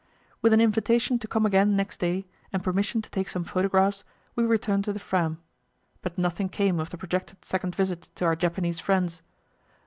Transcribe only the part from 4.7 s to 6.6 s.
to the Fram; but nothing